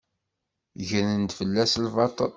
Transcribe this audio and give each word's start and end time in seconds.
Gren-d 0.89 1.29
fell-as 1.37 1.73
lbaṭel. 1.85 2.29